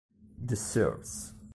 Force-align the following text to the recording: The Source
The 0.41 0.55
Source 0.55 1.35